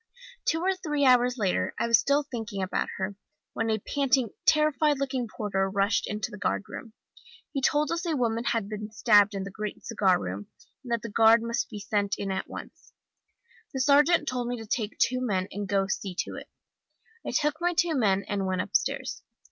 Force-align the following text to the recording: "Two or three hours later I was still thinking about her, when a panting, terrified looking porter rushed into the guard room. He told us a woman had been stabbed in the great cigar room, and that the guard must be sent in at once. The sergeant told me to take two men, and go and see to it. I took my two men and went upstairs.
"Two 0.45 0.61
or 0.61 0.73
three 0.75 1.05
hours 1.05 1.37
later 1.37 1.75
I 1.77 1.85
was 1.85 1.99
still 1.99 2.23
thinking 2.23 2.63
about 2.63 2.87
her, 2.97 3.15
when 3.53 3.69
a 3.69 3.77
panting, 3.77 4.29
terrified 4.47 4.97
looking 4.97 5.27
porter 5.27 5.69
rushed 5.69 6.09
into 6.09 6.31
the 6.31 6.39
guard 6.39 6.63
room. 6.67 6.93
He 7.51 7.61
told 7.61 7.91
us 7.91 8.03
a 8.07 8.15
woman 8.17 8.45
had 8.45 8.67
been 8.67 8.89
stabbed 8.89 9.35
in 9.35 9.43
the 9.43 9.51
great 9.51 9.85
cigar 9.85 10.19
room, 10.19 10.47
and 10.83 10.91
that 10.91 11.03
the 11.03 11.09
guard 11.11 11.43
must 11.43 11.69
be 11.69 11.77
sent 11.77 12.15
in 12.17 12.31
at 12.31 12.47
once. 12.49 12.93
The 13.75 13.79
sergeant 13.79 14.27
told 14.27 14.47
me 14.47 14.57
to 14.57 14.65
take 14.65 14.97
two 14.97 15.21
men, 15.21 15.47
and 15.51 15.67
go 15.69 15.81
and 15.81 15.91
see 15.91 16.15
to 16.21 16.33
it. 16.33 16.49
I 17.23 17.29
took 17.29 17.61
my 17.61 17.75
two 17.75 17.93
men 17.93 18.23
and 18.23 18.47
went 18.47 18.61
upstairs. 18.63 19.21